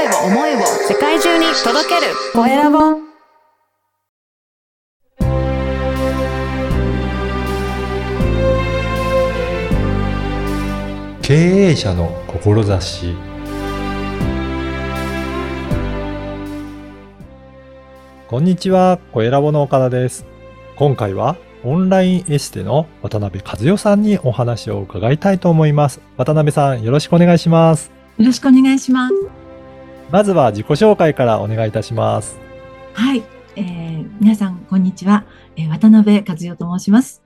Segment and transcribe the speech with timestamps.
[0.00, 2.78] 声を、思いを世界中に届けるコエラボ
[11.20, 13.14] 経営者の志
[18.26, 20.24] こんにちは、コエラボの岡田です。
[20.76, 26.00] 今回はオンラインエステの渡辺和代さんにお話を伺いたいと思います。
[26.16, 27.92] 渡辺さん、よろしくお願いします。
[28.16, 29.39] よろしくお願いします。
[30.10, 32.38] まずは自己紹介からお願いいたします。
[32.94, 33.22] はい、
[33.54, 35.24] えー皆さん、こんにちは。
[35.56, 37.22] えー渡辺和代と申します。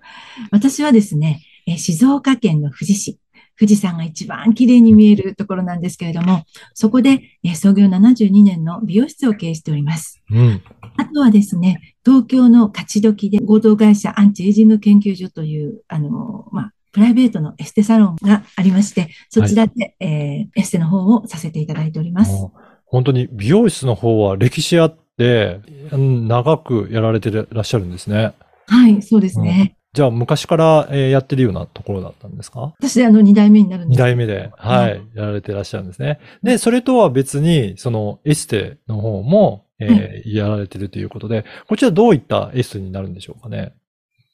[0.51, 3.19] 私はですね、えー静岡県の富士市、
[3.59, 10.23] 富士山が一番綺麗に見えるところなんですけれども、そこで、えー創業72年の美容室を経営しております。
[10.31, 10.63] うん。
[10.99, 22.47] あとはですね、東京の勝ち時で合同会社アンチエイジング研究所という、あの、まあ、プライベートのエステサロンがありまして、そちらで、えーエステの方をさせていただいております。
[22.95, 25.61] あ本当に美容室の方は歴史あって、
[25.93, 28.33] うん長くやられてらっしゃるんですね。
[28.67, 29.77] はい、そうですね。
[29.93, 32.75] じゃあ昔からえーやってるようなところだったんですか？
[32.81, 33.97] 私、あの、二代目になるんです。
[33.97, 36.19] 二代目で、はい、やられてらっしゃるんですね。
[36.43, 43.73] で、それとは別に、そのエステの方も、えーやられてるということで、こちらどういったエステになるんでしょうかね？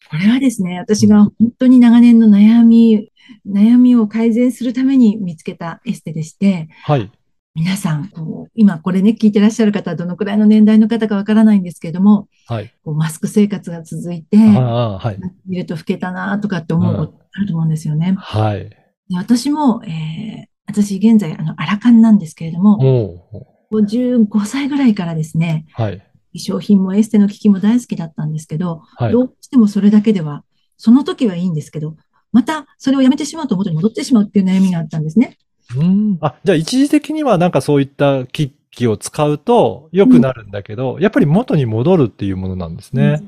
[0.08, 3.10] これはですね、私が本当に長年の悩み、
[3.46, 7.10] 悩みを改善するために見つけたエステでして、はい。
[7.54, 12.72] 皆さん、こう、今これね、聞いてらっしゃる方はどのくらいの年代の方かわからないんですけれども、はい。
[12.84, 15.20] こうマスク生活が続いて、はい。
[15.48, 18.14] 見ると老けたなとかって思うことあると思うんですよね。
[18.18, 18.68] はい。
[18.68, 18.76] で
[19.16, 25.98] 私も、えー私現在、あの、アラカンなんですけれども、おー55歳ぐらいからですね、はい。
[25.98, 29.12] 化粧品もエステの機器も大好きだったんですけど、はい。
[29.12, 30.44] どうしてもそれだけでは、
[30.76, 31.96] その時はいいんですけど、
[32.32, 35.38] またそれをやめてしまうと元に戻ってしまうっていう悩みがあったんですね。
[35.76, 36.18] うん。
[36.20, 43.22] あ、じゃあ一時的にはなんかそういった機器を使うと良くなるんだけど、やっぱり元に戻るっていうものなんですね。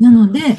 [0.00, 0.56] なので、根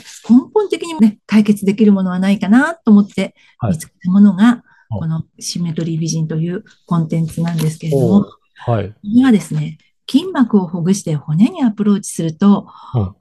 [0.53, 8.89] 本的にね、解決できるものはないかなと思ってはい見つけたものが、はいこのシメトリー美人というコンテンツなんですけれども、はい。
[8.89, 9.77] これはですね、
[10.09, 13.15] 筋膜をほぐして骨にアプローチするとうん、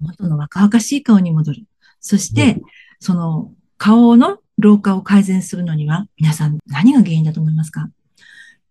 [0.00, 1.62] 元の若々しい顔に戻る。
[2.00, 2.60] そして、
[3.00, 7.88] その顔の老化を改善するのには、皆さん何が原因だと思いますか？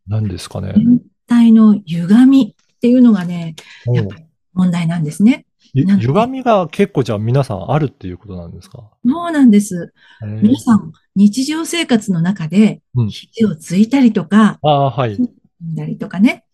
[0.07, 0.73] 何ですかね。
[0.75, 5.45] 全体の歪みっていうのがね、やっぱり問題なんですね。
[5.73, 8.89] 歪みが結構じゃあ皆さんあるっていうことなんですか？
[9.05, 9.93] そうなんです。
[10.21, 15.17] 皆さん、日常生活の中でうん、肘をついたりとか、ああ、はい。
[15.61, 16.45] だりとかね。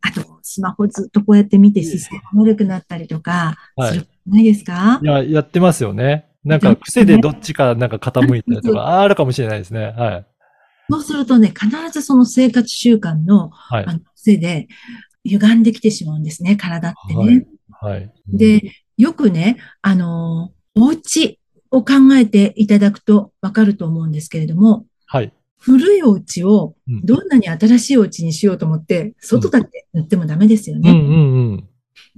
[0.00, 5.00] あと、スマホずっとこうやって見て姿勢が悪くなったりとか、はいするないですか？
[5.02, 6.26] いや、やってますよね。
[6.44, 9.94] なんか癖でどっちかなんか傾いたりとか、あるかもしれないですね。
[9.96, 10.26] はい。
[10.90, 13.92] そうするとね、必ずその生活習慣のはいあ。
[13.94, 14.68] の癖で
[15.24, 17.20] 歪んできてしまうんですね、体ってね。
[17.24, 17.46] はい
[17.82, 18.12] はい。
[18.28, 21.38] で、よくね、あのーお家
[21.70, 25.32] を考えていただくとわかると思うんですけれども、はい。
[25.58, 30.90] 古いお家をうんどんなに新しいお家にしようと思って、外だけ塗ってもダメですよね。
[30.90, 31.68] うんうんうん。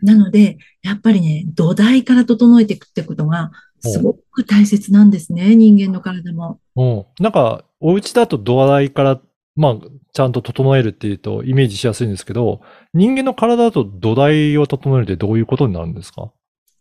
[0.03, 3.51] なので、やっぱりね、土台から整えていくってことが、
[3.91, 6.61] すごく大切なんですね、人間の体も。
[6.77, 7.05] うん。
[7.21, 9.21] なんか、お家だと土台から、
[9.57, 9.77] まあ、
[10.13, 12.61] ちゃんと整えるっていうとイメージしやすいんですけど、
[12.93, 16.33] 人間の体だと土台を整えるってどういうことになるんですか？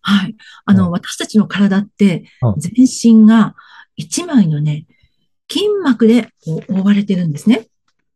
[0.02, 0.36] はい。
[0.66, 3.56] あの、うん私たちの体ってうん、全身が
[3.96, 4.88] 一枚のね、
[5.52, 6.30] 筋膜で
[6.68, 7.68] 覆われてるんですね。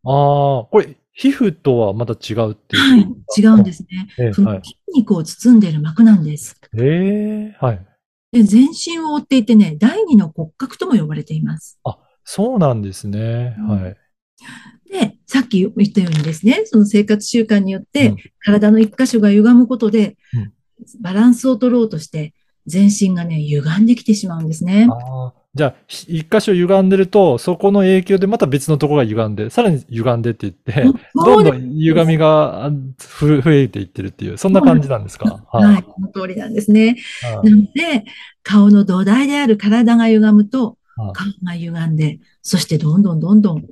[0.03, 2.81] ああ、これ、皮膚とはまた違うっていう。
[2.81, 3.07] はい。
[3.37, 3.85] 違うんです
[4.17, 4.33] ね。
[4.33, 6.59] その筋肉を包んでいる膜なんです。
[6.79, 7.85] ええはい。
[8.31, 11.79] で、全身を覆っていてね、第二の骨格とも呼ばれています。
[12.23, 13.55] そうなんですね。
[13.67, 13.97] はい。
[14.91, 20.53] で、さっき言ったようにですね、その生活習慣によって、うん体の一箇所が歪むことでうん、
[21.01, 22.33] バランスを取ろうとして、
[22.65, 24.87] 全身がね、歪んできてしまうんですね。
[24.89, 25.33] ああ。
[25.57, 35.43] じゃあ、ひ一箇所歪んでると、そこの影響でまた別のところが歪んで、さらに歪んでっていって、どんどん歪みが増えていってるっていう、そんな感じなんですか？
[35.51, 36.95] はい、その通りなんですね。
[37.21, 37.49] はい。
[37.49, 38.05] なので、
[38.43, 43.65] 顔の土台である体が歪むとはい、顔が歪んで、そしてどんどんどんどん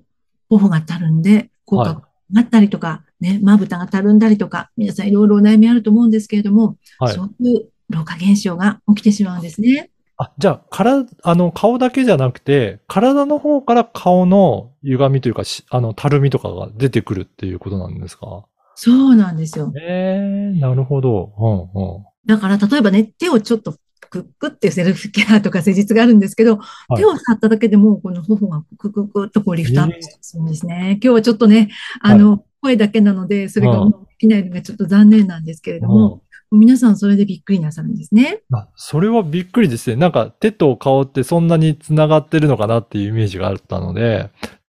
[0.49, 2.01] 頬がたるんで、口角
[2.31, 7.15] がったりとか、ね、まぶたがたるんだりとか、皆さんいろいろお悩みあると思うんですけれども、はい。
[7.15, 9.89] そういう老化現象が起きてしまうんですね。
[10.17, 18.45] あ、じゃあ、から、あの、顔だけじゃなくて、体の方から顔の歪みというか、しあの、たるみとかが出てくるっていうことなんですか？
[18.75, 19.71] そうなんですよ。
[19.81, 21.33] ええなるほど。
[21.37, 22.05] うんうん。
[22.25, 23.75] だから、例えばね、手をちょっと
[24.09, 30.99] クックってセルフケアとか施術があるんですけど、い手を触っただけでもうこの頬がクククッとこうリフトアップするんですね。
[31.03, 31.69] 今日はちょっとね、
[32.01, 38.41] あの、声だけなので、それができないのがちょっと残念なんですけれども、皆さんそれでびっくりなさるんですね。
[38.53, 39.95] あ、それはびっくりですね。
[39.95, 44.29] なんか手と顔ってそんなに繋がってるのかなっていうイメージがあったので、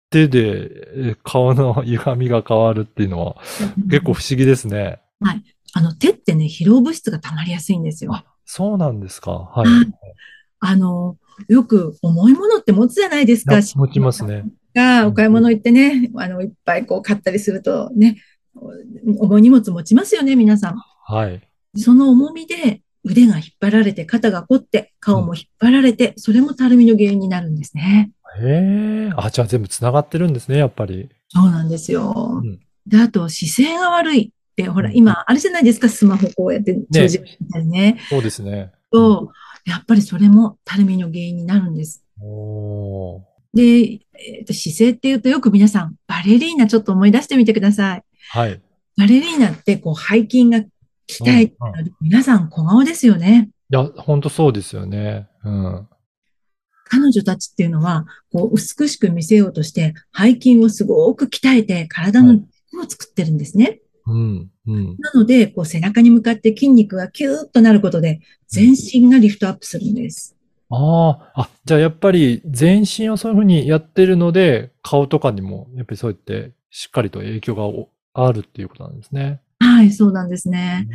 [0.10, 0.70] 手で
[1.12, 3.38] え顔の歪みが変わるっていうのは
[3.90, 5.02] 結構不思議ですね。
[5.74, 8.14] あの、手ってね、疲労物質が溜まりやすいんですよ。
[8.14, 9.32] あ、そうなんですか。
[9.32, 9.70] はい。
[9.70, 9.88] はい
[10.64, 11.18] あの、
[11.50, 13.56] よく重いものって持つじゃないですか。
[13.56, 14.46] 持ちますね。
[14.76, 18.22] が、お買い物行ってね、あの、いっぱいこう買ったりするとね、
[19.20, 20.76] 重い荷物持ちますよね、皆さん。
[21.06, 21.42] はい。
[21.76, 28.12] その重みで腕が引っ張られて、肩が凝って、顔も引っ張られて、それもたるみの原因になるんですね。
[28.40, 29.14] へえ。
[29.16, 31.10] あ、じゃあ全部繋がってるんですね、やっぱり。
[31.30, 32.42] そうなんですよ。
[32.44, 38.00] うんで、あと姿勢が悪いって、ほら、うん今、あれじゃないですか、スマホこうやって長時間見たりね。
[38.10, 38.72] そうですね。
[38.92, 39.32] と、
[39.66, 42.04] やっぱりそれもたるみの原因になるんです。
[42.20, 43.22] おー。
[43.54, 48.04] で、えーと姿勢っていうとよく皆さん、バレリーナちょっと思い出してみてください。
[48.30, 48.62] はい。
[48.98, 50.62] バレリーナってこう背筋が
[51.20, 53.50] 鍛えてある、皆さん小顔ですよね。
[53.70, 55.28] いや、ほんとそうですよね。
[55.44, 55.88] うん。
[56.86, 62.46] 彼女たちっていうのは、こう美しく見せようとして背筋をすごく鍛えて体の肉
[62.82, 63.80] を作ってるんですね。
[64.08, 64.50] うん。
[64.68, 64.98] うん。
[65.00, 70.36] なので、こう背中に向かって筋肉がキューッとなることで全身がリフトアップするんです。
[70.70, 79.42] ああ、あ、じゃあやっぱり全身をそういうふうにやってるので、顔とかにもやっぱりそうやってしっかりと影響がおあるっていうことなんですね。
[79.72, 80.88] はい、そうなんですね。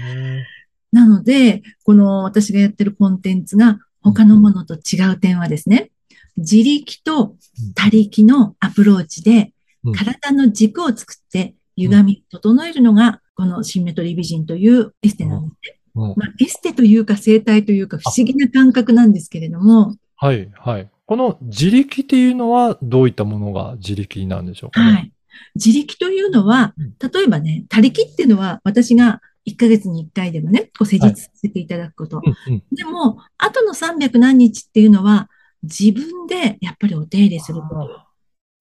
[0.92, 5.90] なので、この私がやってるコンテンツが他のものと違う点はですね、
[6.36, 7.36] 自力と
[7.74, 9.52] 他力のアプローチで
[9.84, 15.78] うん体の軸を作って歪みを整えるのがこのシンメトリー美人というエステなんですね。
[15.94, 20.90] うんまあ、エステというか生態というか不思議な感覚なんですけれども、はい、はい。
[21.06, 24.92] この自力っていうのはどういったものが自力になるんでしょうかね？
[24.92, 25.12] はい。
[25.54, 32.20] 自力というのはうん、例えばね、他力っていうのは私が1ヶ月に1回でもね、こう施術させていただくこと。
[32.24, 32.62] うん、うん。
[32.72, 35.30] でも、後の300何日っていうのは、
[35.62, 38.06] 自分でやっぱりお手入れすること。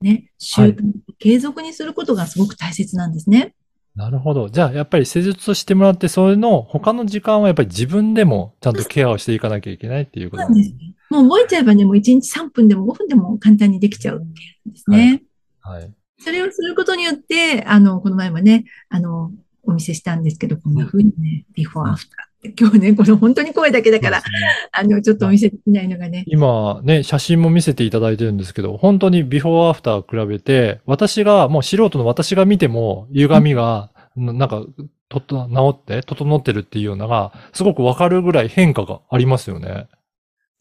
[0.01, 0.75] ね、習慣、
[1.17, 3.55] 継続にすることがすごく大切なんですね。
[3.95, 4.49] なるほど。
[4.49, 10.73] じゃあ、やっぱり施術をしてもらって、それの他の時間はやっぱり自分でもちゃんとケアをしていかなきゃいけないっていうことなんです。
[11.09, 14.29] もう覚えちゃえばね、もう1日3分でも5分でも簡単にできちゃうってい
[14.65, 15.23] うんですね。
[15.61, 15.93] はい。
[16.19, 19.31] それをすることによって、あの、この前もね、あの、
[19.63, 24.23] お見せしたんですけど、こんな風にね、ビフォーアフターって、今日ね、この本当に声だけだから、ね
[24.71, 34.63] あの、ちょっとお見せできないのがね、今ね、写真も見せていただいてるんですけど、本当にビフォーアフター比べて、私が、もう素人の私が見ても、歪みが、ななんか、
[35.09, 39.87] とと、治って、整ってるっていうようなのが、すごくわかるぐらい変化がありますよね。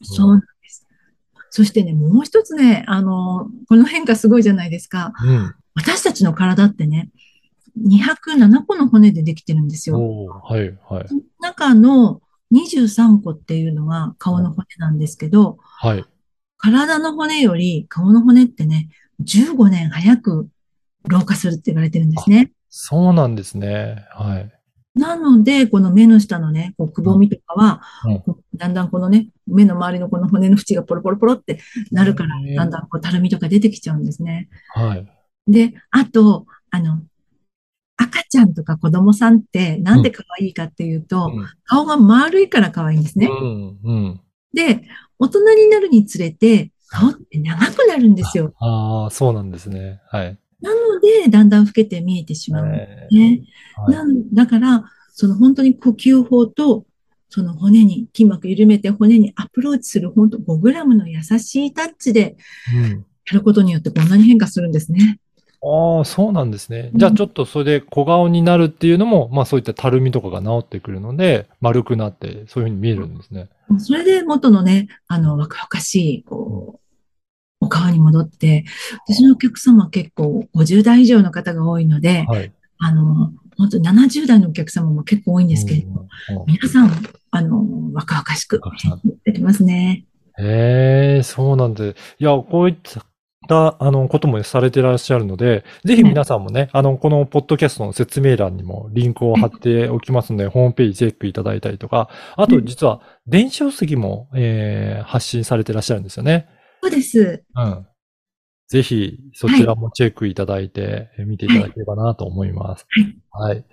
[0.01, 0.54] そうなん。
[1.55, 5.13] そしてね、もう一つね、あの、この変化すごいじゃないですか。
[5.23, 5.55] うん。
[5.73, 7.11] 私たちの体ってね、
[7.81, 10.25] 207個の骨でできてるんですよ。
[10.43, 11.05] はい、はい。
[11.39, 12.21] 中の
[12.53, 16.03] 23個っていうのが顔の骨なんですけど、はい。
[16.57, 18.89] 体の骨より顔の骨ってね、
[19.23, 20.49] 15年早く
[21.07, 22.51] 老化するって言われてるんですね。
[22.69, 24.05] そうなんですね。
[24.11, 24.51] はい。
[24.93, 28.23] なので、この目の下のね、こうくぼみは、うん
[28.55, 31.59] だんだんこのね、目の周りのこの骨の縁がポロポロポロって
[31.91, 34.47] なるからだんだんこうたるみとか出てきちゃうんですね。
[34.73, 35.07] はい。
[35.47, 37.01] で、あと、あの、
[37.97, 43.27] 赤ちゃんとか子供さんってなんで可愛いかっていうと、うん顔が丸いから可愛いんですね。
[43.27, 44.21] うん、うん。
[44.53, 44.83] で、
[45.19, 48.53] 大人になるにつれて、顔って長くなるんですよ。
[48.59, 50.01] ああ、そうなんですね。
[50.09, 50.37] はい。
[50.61, 53.41] なので、だんだん老けて見えてしまうんですえね。
[53.77, 56.85] ーはいなんだから、その本当に呼吸法と、
[57.29, 62.37] その骨に、筋膜緩めて骨にアプローチする、本当5グラムの優しいタッチで
[62.73, 63.05] うん。
[63.27, 65.19] やることによってこんなに変化するんですね。
[65.63, 66.91] ああ、そうなんですね。
[66.93, 73.49] うんじゃあちょっとそれで小顔になるっていうのも、まあそういったたるみとかが治ってくるので、丸くなって、そういうふうに見えるんですね。
[73.79, 76.85] それで元のね、あの、若々しい、こう、
[77.61, 78.65] お顔に戻って、
[79.07, 82.51] 私のお客様は結構50代以上の方が多いので、はい。
[82.77, 86.07] あの、本当70代のお客様も結構多いんですけれども、
[86.47, 86.91] 皆さん、
[87.31, 90.05] あの、若々しく若くなっ出てますね。
[90.37, 91.95] へえ、そうなんで。
[92.19, 92.75] いや、こういっ
[93.47, 106.47] た、あの、こともされてらっしゃるので、ぜひ皆さんもね、あの、このポッドキャストの説明欄にもリンクを貼っておきますので、ホームページチェックいただいたりとか、あと実は、電子書籍も、えー発信されてらっしゃるんですよね。
[106.81, 107.43] そうです。
[107.55, 107.87] うん。
[108.67, 112.87] ぜひ、そちらもチェックいただいて、え見ていただければなと思います。
[113.31, 113.63] はい。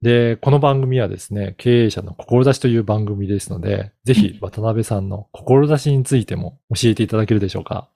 [0.00, 7.90] で、この番組はですね、経営者の志という番組ですので、ぜひ渡辺さんの志についても教えていただけるでしょうか。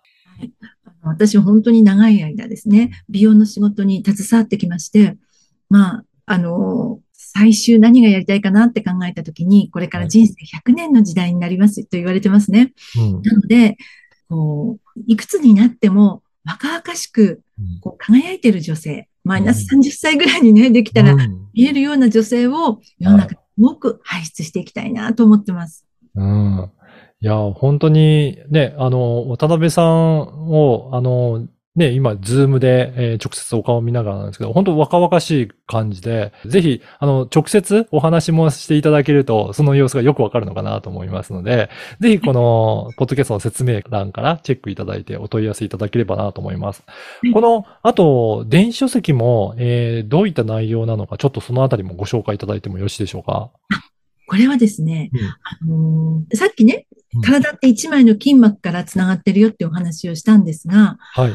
[0.84, 5.16] あの私、本当に長い間ですね、美容の仕事に携わってきまして、
[5.70, 12.74] まあ、あの、最終何がやりたいかなって考えたときに、これから人生100年の時代になりますと言われてますね。
[12.98, 13.22] うん。
[13.22, 13.78] なので、
[14.28, 17.40] こう、いくつになっても若々しく
[17.80, 25.86] こう輝いてる女性、マイナス30歳ぐらいにね、できたらうん見えるような女性を世の中にすごく輩出していきたいなと思ってます。
[26.14, 26.70] うん。
[27.20, 46.82] いや、本当にね、あの、渡辺さんを、あの、ね、今、ズームで、えー直接お顔を見ながらなんですけど、本当若々しい感じで、ぜひ、あの、直接お話もしていただけると、その様子がよくわかるのかなと思いますので、ぜひこの、 ポッドキャストの説明欄からチェックいただいてお問い合わせいただければなと思います。
[47.24, 53.50] いこの、あと、電子書籍も、えーどういった内容なのか、ちょっとそのあたりもご紹介いただいてもよろしいでしょうか？
[54.26, 61.32] これはですね、うんあのーさっきねうん、体って一枚の筋膜からつながってるよってお話をしたんですが、はい。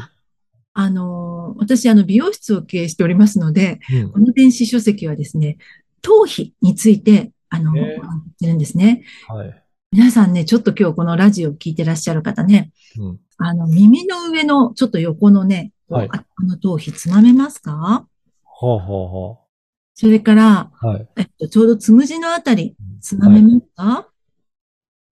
[0.80, 5.58] あのー私、あの、美容室を経営しておりますので、うんこの電子書籍はですね、
[6.02, 9.02] 頭皮について、あの、へーるんですね。
[9.26, 9.64] はい。
[9.90, 13.18] 皆さんね、ちょっと今日このラジオを聞いてらっしゃる方ね、うん。
[13.38, 17.72] あの、耳の上のちょっと横のね、はい頭の頭皮つまめますか？
[17.72, 18.06] は
[18.60, 19.38] あ、はあ、は
[19.94, 20.86] それから、あ。
[20.86, 21.08] はい。
[21.16, 24.08] えっと、ちょうどつむじのあたり、つまめますか、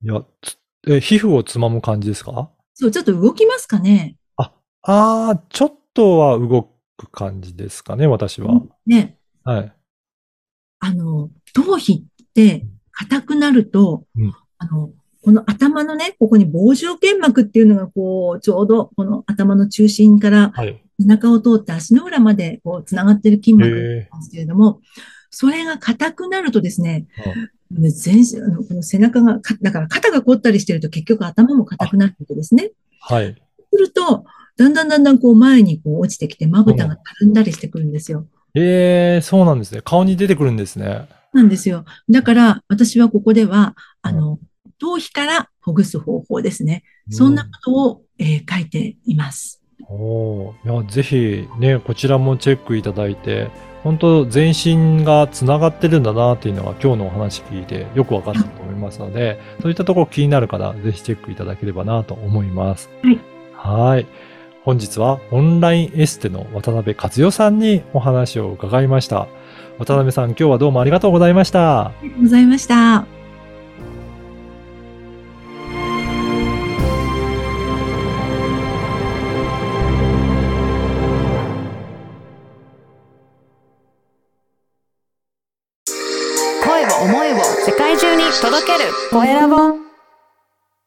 [0.05, 2.51] いや、つえ、皮膚をつまむ感じですか？
[2.75, 4.17] そう、ちょっと動きますかね？
[4.89, 8.63] ああ、ちょっとは動く感じですかね、私は。
[8.87, 9.73] ね、はい。
[10.79, 14.91] あの、頭皮って硬くなると、うんあの、
[15.25, 20.81] この頭のね、ここに防状腱膜っていうのがこう、ちょうどこの頭の中心からはい。
[20.99, 24.81] 背中を通って足の裏までこう、つながってる筋膜へなんですけれども、
[25.31, 27.07] それが硬くなるとですね、
[27.71, 32.71] うんね全身、あの、この背中がか、だから肩が凝ったりしてると結局頭も硬くなるわけですね。
[33.01, 33.35] はい。
[33.73, 34.25] すると、
[34.57, 38.27] だんだんだんだんこう前にこう落ちてきて、まぶたがたるんだりしてくるんですよ。
[38.55, 39.83] ええそうなんですね。
[39.85, 41.09] 顔に出てくるんですね。
[41.35, 41.85] なんですよ。
[42.09, 44.39] だから、私はここでは、あの、
[44.79, 46.83] 頭皮からほぐす方法ですね。
[47.11, 49.63] そんなことを、えー書いています。
[49.89, 53.51] おーいや、ぜひね、こちらもチェックいただいて、
[53.85, 62.91] 本当全身がつながってるんだなっていうのが今日のお話聞いてよくわかったと思いますので、そういったところ気になる方、ぜひチェックいただければなと思います。
[63.03, 63.21] はい。
[63.53, 64.07] はい。
[64.67, 69.29] 本日はオンラインエステの渡辺和代さんにお話を伺いました。
[69.79, 71.87] 渡辺さん、今日はどうもありがとうございました。
[71.87, 73.16] ありがとうございました。